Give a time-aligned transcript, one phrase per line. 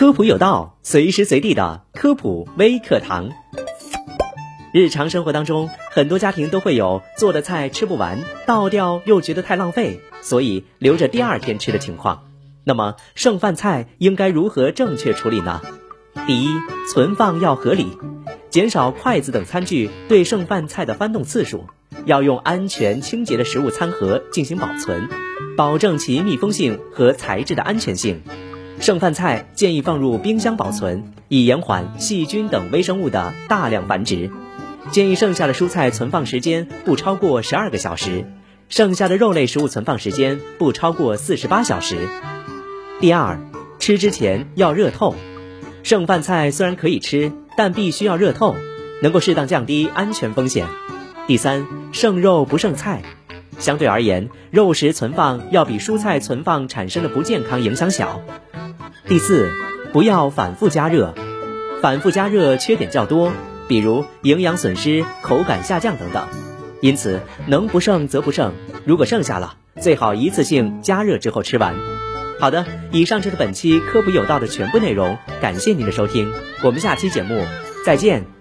[0.00, 3.28] 科普有道，随时随地的科普微课堂。
[4.72, 12.24] 日常生活当中，很多家庭都会有做的菜吃不完，倒掉又觉得太浪费，所以留着第二天吃的情况。
[12.64, 15.60] 那么，剩饭菜应该如何正确处理呢？
[16.26, 16.48] 第一，
[16.90, 17.98] 存放要合理，
[18.48, 21.66] 减少筷子等餐具对剩饭菜的翻动次数，
[22.06, 25.10] 要用安全清洁的食物餐盒进行保存，
[25.58, 28.22] 保证其密封性和材质的安全性。
[28.80, 34.30] 剩饭菜建议放入冰箱保存，以延缓细菌等微生物的大量繁殖。
[34.90, 38.24] 建议剩下的蔬菜存放时间不超过十二个小时，
[38.70, 42.08] 剩下的肉类食物存放时间不超过四十八小时。
[43.00, 43.38] 第二，
[43.78, 45.14] 吃之前要热透。
[45.82, 48.56] 剩饭菜虽然可以吃，但必须要热透，
[49.02, 50.66] 能够适当降低安全风险。
[51.26, 53.02] 第三，剩肉不剩菜。
[53.58, 58.22] 相对而言，肉食存放要比蔬菜存放产生的不健康影响小。
[59.10, 59.50] 第四，
[59.92, 61.12] 不要反复加热，
[61.82, 63.32] 反复加热缺点较多，
[63.66, 66.28] 比如营养损失、口感下降等等。
[66.80, 68.52] 因此，能不剩则不剩，
[68.84, 71.74] 如果剩下了，最好一次性加热之后吃完。
[72.38, 77.44] 好的，以上就是本期科普有道的全部内容，感谢您的收听，我们下期节目
[77.84, 78.39] 再见。